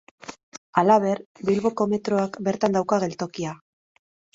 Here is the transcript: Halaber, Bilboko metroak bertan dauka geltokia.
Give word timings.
Halaber, 0.83 1.21
Bilboko 1.51 1.89
metroak 1.95 2.43
bertan 2.51 2.79
dauka 2.79 3.05
geltokia. 3.09 3.59